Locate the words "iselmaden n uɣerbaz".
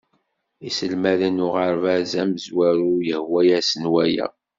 0.67-2.11